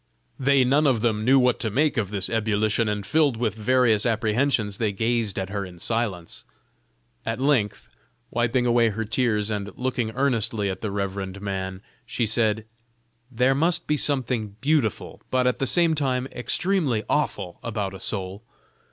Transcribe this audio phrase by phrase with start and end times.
[0.39, 4.03] They none of them knew what to make of this ebullition, and filled with various
[4.03, 6.43] apprehensions they gazed at her in silence.
[7.23, 7.87] At length,
[8.31, 12.65] wiping away her tears, and looking earnestly at the reverend man, she said:
[13.29, 18.41] "There must be something beautiful, but at the same time extremely awful, about a soul.